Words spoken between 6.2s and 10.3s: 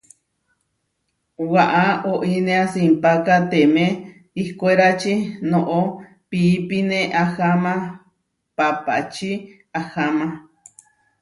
piípine aháma papáči aháma.